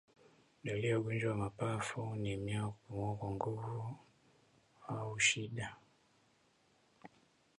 Dalili 0.63 0.87
ya 0.89 0.99
ugonjwa 0.99 1.31
wa 1.31 1.37
mapafu 1.37 2.15
ni 2.15 2.37
mnyama 2.37 2.71
kupumua 2.71 3.15
kwa 3.15 3.31
nguvu 3.31 3.95
au 4.87 5.11
kwa 5.11 5.19
shida 5.19 5.75